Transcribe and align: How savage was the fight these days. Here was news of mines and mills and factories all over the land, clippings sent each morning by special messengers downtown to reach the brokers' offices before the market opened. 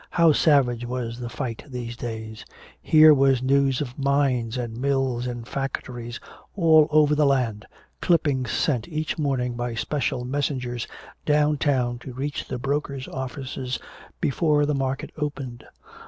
How 0.09 0.31
savage 0.31 0.83
was 0.83 1.19
the 1.19 1.29
fight 1.29 1.63
these 1.67 1.95
days. 1.95 2.43
Here 2.81 3.13
was 3.13 3.43
news 3.43 3.81
of 3.81 3.99
mines 3.99 4.57
and 4.57 4.75
mills 4.81 5.27
and 5.27 5.47
factories 5.47 6.19
all 6.55 6.87
over 6.89 7.13
the 7.13 7.27
land, 7.27 7.67
clippings 8.01 8.49
sent 8.49 8.87
each 8.87 9.19
morning 9.19 9.53
by 9.53 9.75
special 9.75 10.25
messengers 10.25 10.87
downtown 11.23 11.99
to 11.99 12.13
reach 12.13 12.47
the 12.47 12.57
brokers' 12.57 13.07
offices 13.09 13.77
before 14.19 14.65
the 14.65 14.73
market 14.73 15.11
opened. 15.17 15.65